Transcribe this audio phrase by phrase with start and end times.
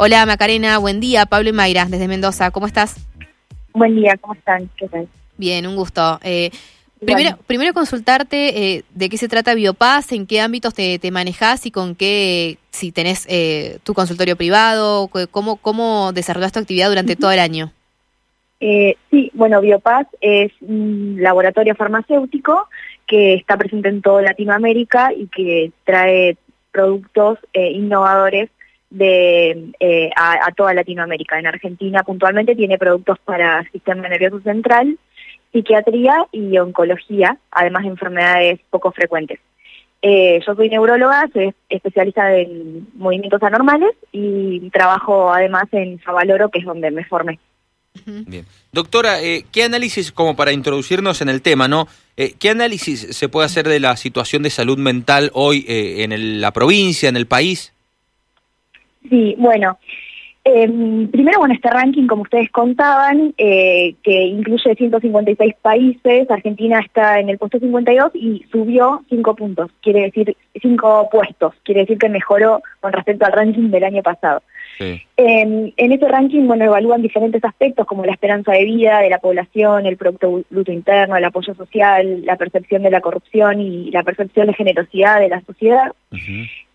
[0.00, 1.26] Hola Macarena, buen día.
[1.26, 3.04] Pablo y Mayra, desde Mendoza, ¿cómo estás?
[3.72, 4.70] Buen día, ¿cómo están?
[4.76, 5.08] ¿Qué tal?
[5.36, 6.20] Bien, un gusto.
[6.22, 6.50] Eh,
[7.04, 11.66] primero, primero consultarte eh, de qué se trata Biopaz, en qué ámbitos te, te manejas
[11.66, 17.16] y con qué, si tenés eh, tu consultorio privado, cómo, cómo desarrollas tu actividad durante
[17.16, 17.72] todo el año.
[18.60, 22.68] Eh, sí, bueno, Biopaz es un laboratorio farmacéutico
[23.08, 26.36] que está presente en toda Latinoamérica y que trae
[26.70, 28.50] productos eh, innovadores
[28.90, 31.38] de eh, a, toda Latinoamérica.
[31.38, 34.98] En Argentina puntualmente tiene productos para sistema nervioso central,
[35.52, 39.40] psiquiatría y oncología, además de enfermedades poco frecuentes.
[40.00, 46.60] Eh, yo soy neuróloga, soy especialista en movimientos anormales y trabajo además en Favaloro, que
[46.60, 47.38] es donde me formé.
[48.04, 48.46] Bien.
[48.72, 51.88] Doctora, eh, ¿qué análisis, como para introducirnos en el tema, ¿no?
[52.16, 56.40] Eh, ¿Qué análisis se puede hacer de la situación de salud mental hoy eh, en
[56.40, 57.72] la provincia, en el país?
[59.08, 59.78] Sí, bueno,
[60.44, 67.20] em, primero, bueno, este ranking, como ustedes contaban, eh, que incluye 156 países, Argentina está
[67.20, 72.08] en el puesto 52 y subió 5 puntos, quiere decir 5 puestos, quiere decir que
[72.08, 74.42] mejoró con respecto al ranking del año pasado.
[75.16, 79.18] En, en ese ranking, bueno, evalúan diferentes aspectos como la esperanza de vida de la
[79.18, 84.02] población, el Producto Bruto Interno, el apoyo social, la percepción de la corrupción y la
[84.02, 85.92] percepción de generosidad de la sociedad.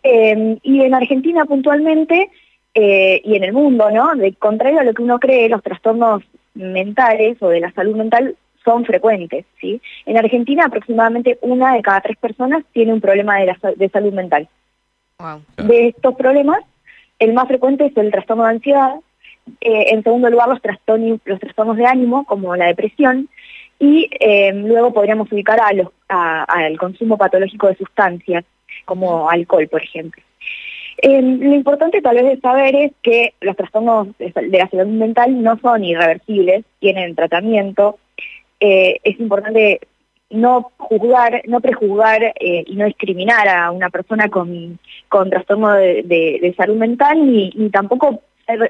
[0.03, 2.29] Em, y en Argentina puntualmente,
[2.73, 4.15] eh, y en el mundo, ¿no?
[4.15, 6.23] De contrario a lo que uno cree, los trastornos
[6.55, 9.81] mentales o de la salud mental son frecuentes, ¿sí?
[10.05, 14.47] En Argentina aproximadamente una de cada tres personas tiene un problema de, de salud mental.
[15.57, 16.59] De estos problemas,
[17.23, 18.95] el más frecuente es el trastorno de ansiedad,
[19.61, 23.29] eh, en segundo lugar los trastornos, los trastornos de ánimo, como la depresión,
[23.79, 28.45] y eh, luego podríamos ubicar a los, al consumo patológico de sustancias,
[28.85, 30.21] como alcohol, por ejemplo.
[31.01, 35.41] Eh, lo importante tal vez de saber es que los trastornos de la salud mental
[35.41, 37.97] no son irreversibles, tienen tratamiento.
[38.59, 39.81] es importante
[40.33, 46.53] no juzgar, no prejuzgar eh, y no discriminar a una persona con, con trastorno de,
[46.57, 48.21] salud mental ni, tampoco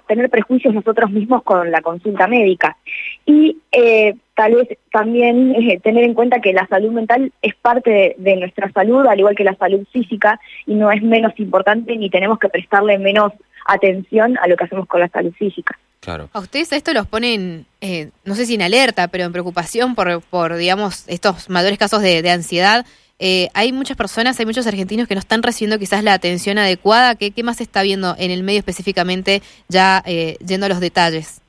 [0.08, 2.78] tener prejuicios nosotros mismos con la consulta médica.
[3.26, 8.16] Y eh, tal vez también eh, tener en cuenta que la salud mental es parte
[8.18, 12.10] de, nuestra salud, al igual que la salud física, y no es menos importante ni
[12.10, 13.34] tenemos que prestarle menos
[13.66, 15.78] atención a lo que hacemos con la salud física.
[16.03, 16.29] Claro.
[16.34, 20.22] A ustedes esto los ponen, eh, no sé si en alerta, pero en preocupación por,
[20.22, 22.85] por digamos, estos mayores casos de, ansiedad.
[23.19, 27.16] Eh, hay muchas personas, hay muchos argentinos que no están recibiendo quizás la atención adecuada.
[27.16, 30.81] ¿Qué, qué más se está viendo en el medio específicamente, ya eh, yendo a los
[30.81, 31.41] detalles?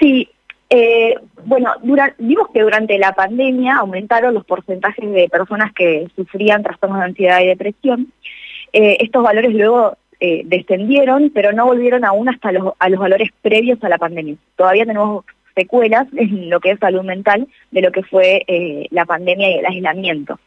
[0.00, 0.28] Sí,
[0.68, 1.72] eh, bueno,
[2.18, 7.40] vimos que durante la pandemia aumentaron los porcentajes de personas que sufrían trastornos de ansiedad
[7.42, 8.12] y depresión.
[8.72, 13.82] estos valores luego eh, descendieron, pero no volvieron aún hasta los, a los valores previos
[13.82, 14.36] a la pandemia.
[14.56, 19.04] Todavía tenemos secuelas en lo que es salud mental de lo que fue eh, la
[19.04, 20.38] pandemia y el aislamiento.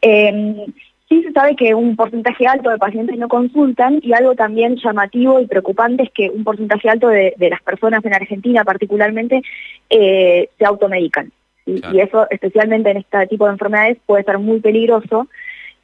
[0.00, 0.66] Eh,
[1.08, 5.40] sí se sabe que un porcentaje alto de pacientes no consultan y algo también llamativo
[5.40, 9.42] y preocupante es que un porcentaje alto de, las personas en Argentina particularmente
[9.90, 11.32] eh, se automedican.
[11.66, 15.26] Y eso, especialmente en este tipo de enfermedades, puede ser muy peligroso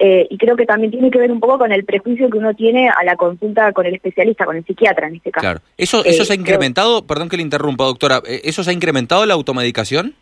[0.04, 2.54] eh, y creo que también tiene que ver un poco con el prejuicio que uno
[2.54, 5.44] tiene a la consulta con el especialista, con el psiquiatra en este caso.
[5.44, 5.60] Claro.
[5.78, 7.06] ¿Eso, eso se ha eh, incrementado?
[7.06, 8.20] Perdón que le interrumpa, doctora.
[8.26, 10.16] Eh, ¿Eso se ha incrementado la automedicación?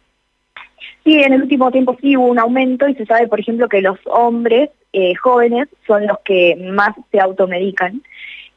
[1.03, 3.81] Sí, en el último tiempo sí hubo un aumento y se sabe, por ejemplo, que
[3.81, 4.69] los hombres
[5.23, 8.03] jóvenes son los que más se automedican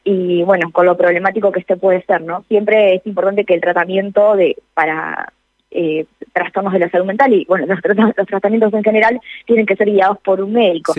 [0.03, 2.43] y bueno, con lo problemático que este puede ser, ¿no?
[2.49, 5.31] Siempre es importante que el tratamiento de para
[5.73, 7.65] eh, trastornos de la salud mental y bueno,
[8.15, 10.93] los, tratamientos en general tienen que ser guiados por un médico.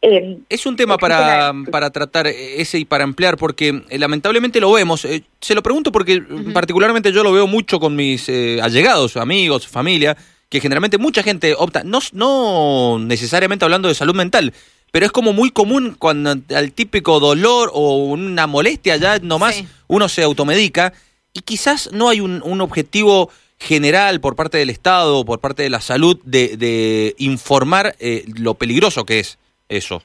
[0.00, 4.72] Eh, es un tema para, para tratar ese y para ampliar, porque eh, lamentablemente lo
[4.72, 5.04] vemos.
[5.04, 6.22] Eh, se lo pregunto porque
[6.54, 10.16] particularmente yo lo veo mucho con mis allegados, amigos, familia,
[10.48, 14.52] que generalmente mucha gente opta, no, no necesariamente hablando de salud mental,
[14.92, 20.08] pero es como muy común cuando al típico dolor o una molestia ya nomás uno
[20.08, 20.92] se automedica
[21.34, 25.70] y quizás no hay un, un objetivo general por parte del Estado, por parte de
[25.70, 29.38] la salud, de, de informar eh, lo peligroso que es
[29.68, 30.02] eso.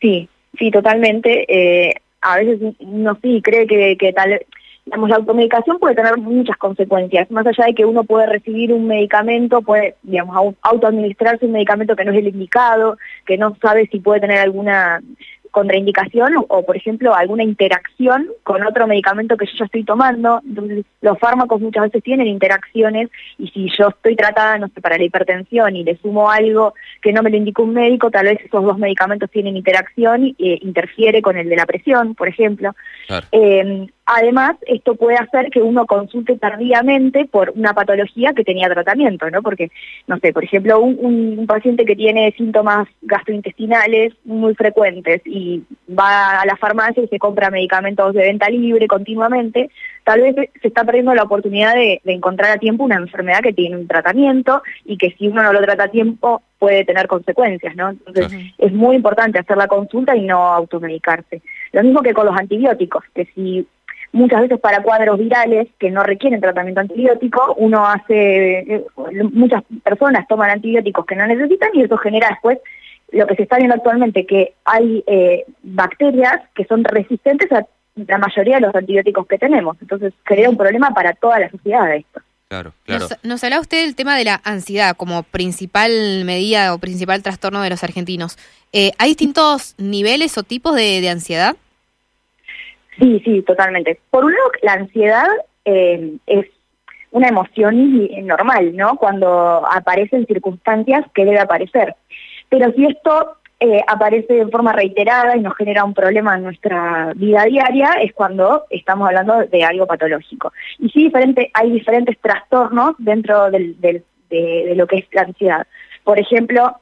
[0.00, 0.28] Sí,
[0.58, 1.44] sí, totalmente.
[1.48, 4.40] Eh, a veces uno sí cree que, que tal,
[4.84, 8.86] digamos, la automedicación puede tener muchas consecuencias, más allá de que uno puede recibir un
[8.86, 13.98] medicamento, puede, digamos, autoadministrarse un medicamento que no es el indicado, que no sabe si
[13.98, 15.02] puede tener alguna
[15.52, 20.40] contraindicación o, por ejemplo, alguna interacción con otro medicamento que yo ya estoy tomando.
[20.44, 24.98] Entonces, los fármacos muchas veces tienen interacciones y si yo estoy tratada, no sé, para
[24.98, 28.40] la hipertensión y le sumo algo que no me lo indicó un médico, tal vez
[28.44, 32.74] esos dos medicamentos tienen interacción eh, interfiere con el de la presión, por ejemplo.
[33.30, 39.30] Eh, Además, esto puede hacer que uno consulte tardíamente por una patología que tenía tratamiento,
[39.30, 39.40] ¿no?
[39.40, 39.70] Porque,
[40.06, 46.46] no sé, por ejemplo, un, paciente que tiene síntomas gastrointestinales muy frecuentes y va a
[46.46, 49.70] la farmacia y se compra medicamentos de venta libre continuamente,
[50.04, 53.76] tal vez se está perdiendo la oportunidad de, encontrar a tiempo una enfermedad que tiene
[53.76, 57.90] un tratamiento y que si uno no lo trata a tiempo puede tener consecuencias, ¿no?
[57.90, 58.28] Entonces,
[58.58, 61.42] es muy importante hacer la consulta y no automedicarse.
[61.72, 63.66] Lo mismo que con los antibióticos, que si
[64.12, 68.84] muchas veces para cuadros virales que no requieren tratamiento antibiótico, uno hace, eh,
[69.32, 72.58] muchas personas toman antibióticos que no necesitan y eso genera después
[73.10, 78.18] lo que se está viendo actualmente, que hay eh, bacterias que son resistentes a la
[78.18, 79.76] mayoría de los antibióticos que tenemos.
[79.80, 82.20] Entonces crea un problema para toda la sociedad esto.
[82.48, 83.08] Claro, claro.
[83.08, 85.90] Nos, nos hablaba usted del tema de la ansiedad como principal
[86.24, 88.38] medida o principal trastorno de los argentinos.
[88.72, 91.56] Eh, ¿Hay distintos niveles o tipos de ansiedad?
[92.98, 93.98] Sí, sí, totalmente.
[94.10, 95.26] Por un lado, la ansiedad
[95.64, 96.46] eh, es
[97.10, 98.96] una emoción normal, ¿no?
[98.96, 101.94] Cuando aparecen circunstancias que debe aparecer.
[102.48, 107.12] Pero si esto eh, aparece de forma reiterada y nos genera un problema en nuestra
[107.14, 110.52] vida diaria, es cuando estamos hablando de algo patológico.
[110.80, 115.66] Y sí, diferente, hay diferentes trastornos dentro del, de, lo que es la ansiedad.
[116.02, 116.76] Por ejemplo,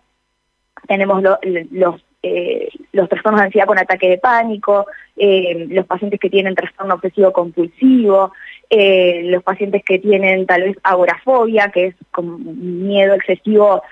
[0.89, 1.23] tenemos
[1.71, 6.55] los eh, los trastornos de ansiedad con ataque de pánico, eh, los pacientes que tienen
[6.55, 8.33] trastorno obsesivo compulsivo,
[8.69, 13.83] eh, los pacientes que tienen tal vez agorafobia, que es como miedo excesivo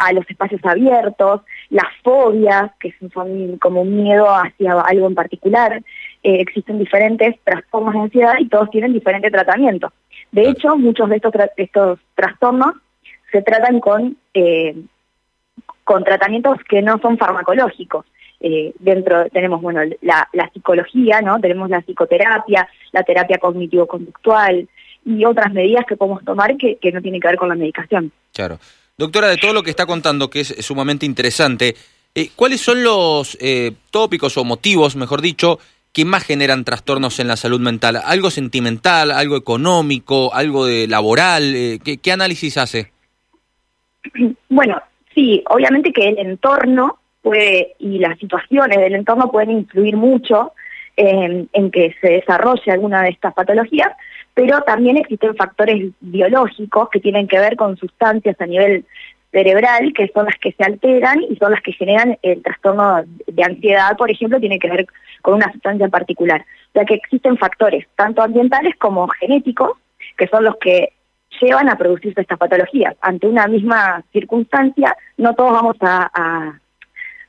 [0.00, 5.80] a los espacios abiertos, las fobias, que son como un miedo hacia algo en particular.
[6.24, 9.92] existen diferentes trastornos de ansiedad y todos tienen diferente tratamiento.
[10.32, 12.74] De hecho, muchos de estos, estos trastornos
[13.30, 14.16] se tratan con
[15.90, 18.06] con tratamientos que no son farmacológicos.
[18.40, 21.38] Eh, dentro tenemos bueno la, psicología, ¿no?
[21.40, 24.68] Tenemos la psicoterapia, la terapia cognitivo-conductual
[25.04, 28.12] y otras medidas que podemos tomar que, no tienen que ver con la medicación.
[28.32, 28.58] Claro.
[28.96, 31.74] Doctora, de todo lo que está contando, que es sumamente interesante,
[32.14, 35.58] eh, ¿cuáles son los eh, tópicos o motivos, mejor dicho,
[35.92, 38.00] que más generan trastornos en la salud mental?
[38.04, 41.80] ¿Algo sentimental, algo económico, algo de laboral?
[41.84, 42.92] ¿qué, ¿Qué análisis hace?
[44.48, 44.82] Bueno,
[45.14, 50.52] Sí, obviamente que el entorno puede y las situaciones del entorno pueden influir mucho
[50.96, 53.90] en, que se desarrolle alguna de estas patologías,
[54.34, 58.84] pero también existen factores biológicos que tienen que ver con sustancias a nivel
[59.32, 63.44] cerebral, que son las que se alteran y son las que generan el trastorno de
[63.44, 64.86] ansiedad, por ejemplo, tiene que ver
[65.22, 66.44] con una sustancia en particular.
[66.70, 69.78] O sea que existen factores, tanto ambientales como genéticos,
[70.16, 70.92] que son los que
[71.40, 72.96] llevan a producirse estas patologías.
[73.00, 76.60] Ante una misma circunstancia, no todos vamos a,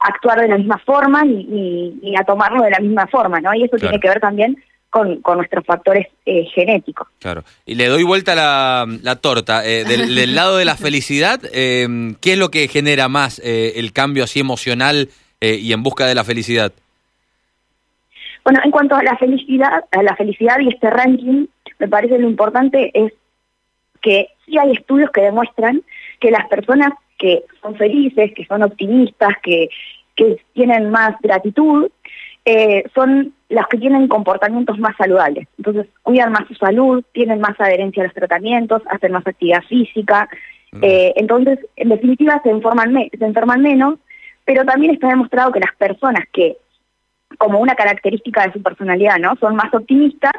[0.01, 3.53] actuar de la misma forma ni, a tomarlo de la misma forma, ¿no?
[3.53, 4.57] Y eso tiene que ver también
[4.89, 7.07] con, nuestros factores eh, genéticos.
[7.19, 7.43] Claro.
[7.65, 9.65] Y le doy vuelta la, la torta.
[9.65, 11.87] Eh, del, lado de la felicidad, eh,
[12.19, 15.09] ¿qué es lo que genera más el cambio así emocional
[15.39, 16.71] y en busca de la felicidad?
[18.43, 21.45] Bueno, en cuanto a la felicidad, a la felicidad y este ranking,
[21.79, 23.13] me parece lo importante es
[24.01, 25.81] que sí hay estudios que demuestran
[26.21, 29.69] que las personas que son felices, que son optimistas, que,
[30.15, 31.89] que tienen más gratitud,
[32.45, 35.47] eh, son las que tienen comportamientos más saludables.
[35.57, 40.29] Entonces, cuidan más su salud, tienen más adherencia a los tratamientos, hacen más actividad física.
[40.71, 40.79] Mm.
[40.83, 43.95] Eh, entonces, en definitiva, se, enferman se enferman menos,
[44.45, 46.57] pero también está demostrado que las personas que,
[47.37, 49.35] como una característica de su personalidad, ¿no?
[49.35, 50.33] son más optimistas,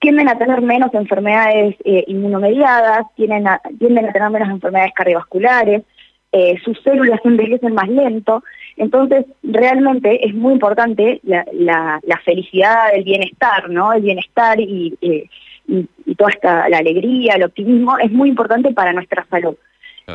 [0.00, 5.82] tienden a tener menos enfermedades eh, inmunomediadas, tienden a, tienden a tener menos enfermedades cardiovasculares,
[6.30, 8.44] eh, sus células envejecen más lento.
[8.76, 13.92] Entonces, realmente es muy importante la, la, felicidad, el bienestar, ¿no?
[13.92, 15.28] El bienestar y, eh,
[15.66, 19.56] y, toda esta, la alegría, el optimismo, es muy importante para nuestra salud.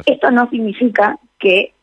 [0.06, 1.74] Esto no significa que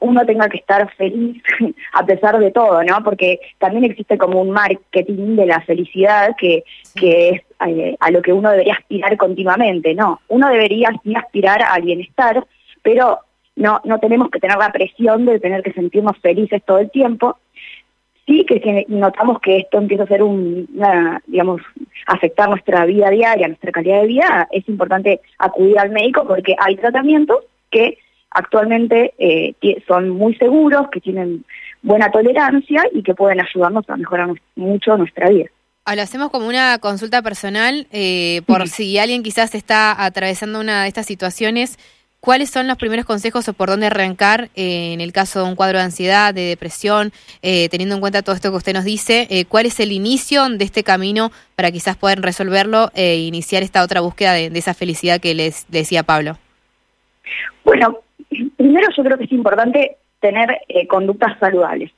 [0.00, 1.42] uno tenga que estar feliz
[1.92, 3.02] a pesar de todo, ¿no?
[3.02, 8.20] Porque también existe como un marketing de la felicidad que, que es eh, a lo
[8.22, 10.20] que uno debería aspirar continuamente, ¿no?
[10.28, 12.44] Uno debería aspirar al bienestar,
[12.82, 13.20] pero
[13.56, 17.38] no, no tenemos que tener la presión de tener que sentirnos felices todo el tiempo.
[18.26, 20.68] Sí que notamos que esto empieza a ser un,
[21.26, 21.62] digamos,
[22.06, 26.76] afectar nuestra vida diaria, nuestra calidad de vida, es importante acudir al médico porque hay
[26.76, 27.98] tratamientos que
[28.30, 29.54] actualmente eh,
[29.86, 31.44] son muy seguros, que tienen
[31.82, 35.46] buena tolerancia y que pueden ayudarnos a mejorar mucho nuestra vida.
[35.88, 40.82] Ah, lo hacemos como una consulta personal, eh, por si alguien quizás está atravesando una
[40.82, 41.78] de estas situaciones,
[42.18, 45.54] ¿cuáles son los primeros consejos o por dónde arrancar eh, en el caso de un
[45.54, 49.46] cuadro de ansiedad, de depresión, eh, teniendo en cuenta todo esto que usted nos dice?
[49.48, 54.00] ¿Cuál es el inicio de este camino para quizás poder resolverlo e iniciar esta otra
[54.00, 56.36] búsqueda de, esa felicidad que les decía Pablo?
[57.64, 58.00] Bueno,
[58.56, 61.92] primero yo creo que es importante tener conductas saludables.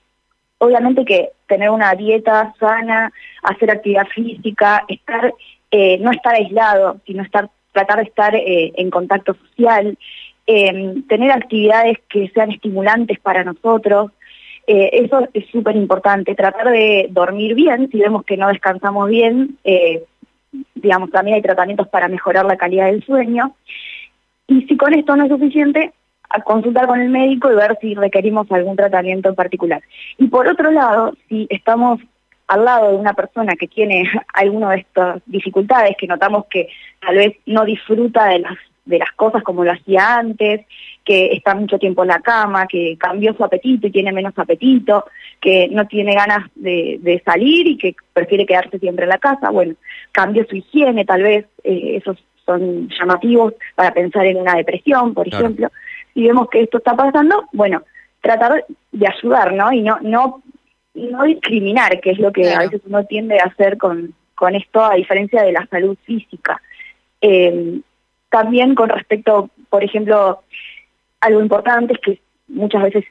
[0.59, 5.33] Obviamente que tener una dieta sana, hacer actividad física, estar,
[5.71, 9.97] eh, no estar aislado, sino estar, tratar de estar eh, en contacto social,
[10.47, 14.11] em, tener actividades que sean estimulantes para nosotros,
[14.67, 19.59] eh, eso es súper importante, tratar de dormir bien, si vemos que no descansamos bien,
[20.75, 23.55] digamos, también hay tratamientos para mejorar la calidad del sueño,
[24.47, 25.93] y si con esto no es suficiente,
[26.31, 29.83] a consultar con el médico y ver si requerimos algún tratamiento en particular.
[30.19, 32.01] Y por otro lado, si estamos
[32.49, 36.69] al lado de una persona que tiene alguna de estas dificultades, que notamos que
[37.01, 40.67] tal vez no disfruta de las, de las cosas como lo hacía antes,
[41.05, 45.07] que está mucho tiempo en la cama, que cambió su apetito y tiene menos apetito,
[45.41, 49.75] que no tiene ganas de, salir y que prefiere quedarse siempre en la casa, bueno,
[50.13, 55.29] cambió su higiene, tal vez eh, esos son llamativos para pensar en una depresión, por
[55.29, 55.71] ejemplo
[56.19, 57.85] y vemos que esto está pasando, bueno,
[58.21, 59.73] tratar de ayudar, ¿no?
[59.73, 60.43] Y no, no,
[60.95, 64.85] no discriminar, que es lo que a veces uno tiende a hacer con, con esto,
[64.85, 66.61] a diferencia de la salud física.
[67.21, 67.79] Eh,
[68.31, 70.43] también con respecto, por ejemplo,
[71.21, 73.05] algo importante es que muchas veces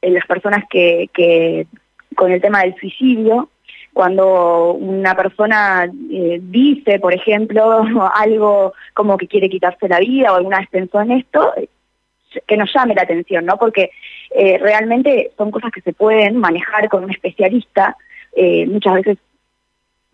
[0.00, 1.66] en las personas que, que
[2.14, 3.48] con el tema del suicidio,
[3.92, 10.36] cuando una persona eh, dice, por ejemplo, algo como que quiere quitarse la vida o
[10.36, 11.52] alguna vez pensó en esto,
[12.46, 13.56] que nos llame la atención, ¿no?
[13.56, 13.90] Porque
[14.30, 17.96] eh, realmente son cosas que se pueden manejar con un especialista,
[18.34, 19.18] eh, muchas veces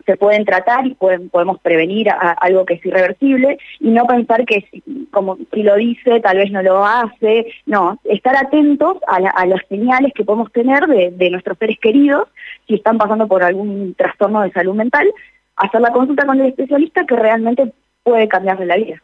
[0.05, 4.63] se pueden tratar y podemos prevenir algo que es irreversible y no pensar que
[5.11, 10.13] como si lo dice tal vez no lo hace, no, estar atentos a, las señales
[10.13, 12.27] que podemos tener de, nuestros seres queridos
[12.67, 15.11] si están pasando por algún trastorno de salud mental,
[15.55, 19.01] hacer la consulta con el especialista que realmente puede cambiarle la vida.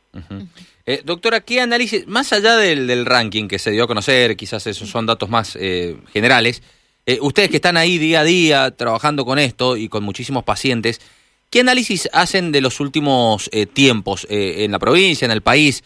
[0.86, 4.90] Eh, doctora, ¿qué análisis, más allá del, ranking que se dio a conocer, quizás esos
[4.90, 6.64] son datos más eh, generales,
[7.06, 11.00] eh, ustedes que están ahí día a día trabajando con esto y con muchísimos pacientes,
[11.50, 15.84] ¿qué análisis hacen de los últimos tiempos en la provincia, en el país?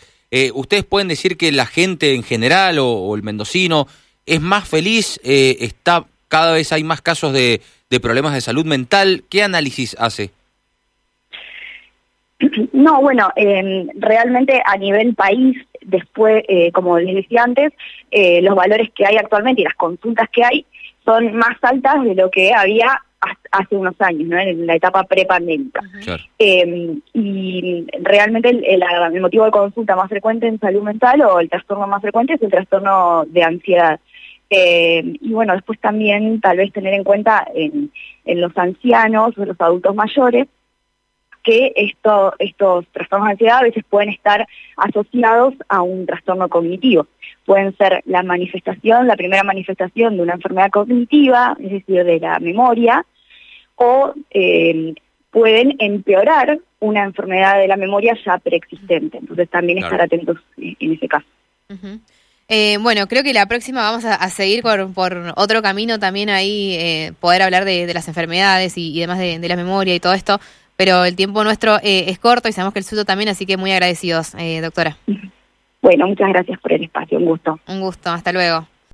[0.53, 3.87] ¿Ustedes pueden decir que la gente en general o, el mendocino
[4.25, 5.19] es más feliz?
[5.23, 7.61] ¿Está cada vez hay más casos de
[8.01, 9.23] problemas de salud mental?
[9.29, 10.31] ¿Qué análisis hace?
[12.73, 17.73] No, bueno, eh, realmente a nivel país, después, eh, como les decía antes,
[18.11, 20.65] eh, los valores que hay actualmente y las consultas que hay
[21.03, 23.01] son más altas de lo que había
[23.51, 24.37] hace unos años, ¿no?
[24.37, 25.81] en la etapa prepandémica.
[26.37, 31.49] Eh, y realmente el, el, motivo de consulta más frecuente en salud mental o el
[31.49, 33.99] trastorno más frecuente es el trastorno de ansiedad.
[34.49, 37.91] y bueno, después también tal vez tener en cuenta en,
[38.25, 40.47] en los ancianos o los adultos mayores,
[41.45, 47.07] que esto, estos trastornos de ansiedad a veces pueden estar asociados a un trastorno cognitivo.
[47.45, 52.39] Pueden ser la manifestación, la primera manifestación de una enfermedad cognitiva, es decir, de la
[52.39, 53.05] memoria,
[53.75, 54.95] o eh,
[55.29, 59.19] pueden empeorar una enfermedad de la memoria ya preexistente.
[59.19, 61.27] Entonces también estar atentos en ese caso.
[62.47, 66.75] Eh, bueno, creo que la próxima vamos a, seguir por, por, otro camino también ahí,
[66.75, 70.39] eh, poder hablar de, las enfermedades y, demás de, la memoria y todo esto
[70.75, 73.57] pero el tiempo nuestro eh, es corto y sabemos que el suyo también, así que
[73.57, 74.97] muy agradecidos, eh, doctora.
[75.81, 77.59] Bueno, muchas gracias por el espacio, un gusto.
[77.67, 78.67] Un gusto, hasta luego.